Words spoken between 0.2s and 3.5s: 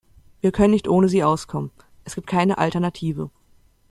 Wir können nicht ohne sie auskommen, es gibt keine Alternative.